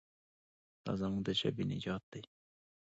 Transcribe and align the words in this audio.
دا 0.85 0.93
زموږ 0.99 1.21
د 1.27 1.29
ژبې 1.39 1.63
نجات 1.71 2.03
دی. 2.11 2.21